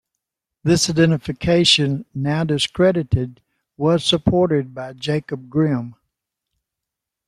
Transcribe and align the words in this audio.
This 0.63 0.89
identification, 0.89 2.05
now 2.15 2.43
discredited, 2.43 3.39
was 3.77 4.03
supported 4.03 4.73
by 4.73 4.93
Jacob 4.93 5.47
Grimm. 5.47 5.93